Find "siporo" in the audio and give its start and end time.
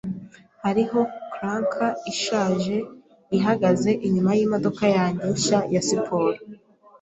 5.87-6.37